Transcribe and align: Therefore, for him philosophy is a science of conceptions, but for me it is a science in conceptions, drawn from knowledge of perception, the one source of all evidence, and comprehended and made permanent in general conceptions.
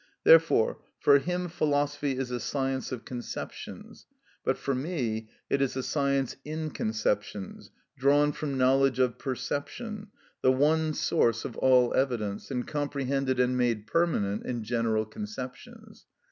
Therefore, 0.23 0.79
for 0.99 1.19
him 1.19 1.47
philosophy 1.47 2.17
is 2.17 2.31
a 2.31 2.39
science 2.39 2.91
of 2.91 3.05
conceptions, 3.05 4.07
but 4.43 4.57
for 4.57 4.73
me 4.73 5.29
it 5.47 5.61
is 5.61 5.75
a 5.75 5.83
science 5.83 6.37
in 6.43 6.71
conceptions, 6.71 7.69
drawn 7.99 8.31
from 8.31 8.57
knowledge 8.57 8.97
of 8.97 9.19
perception, 9.19 10.07
the 10.41 10.51
one 10.51 10.95
source 10.95 11.45
of 11.45 11.55
all 11.57 11.93
evidence, 11.93 12.49
and 12.49 12.65
comprehended 12.67 13.39
and 13.39 13.55
made 13.55 13.85
permanent 13.85 14.43
in 14.43 14.63
general 14.63 15.05
conceptions. 15.05 16.07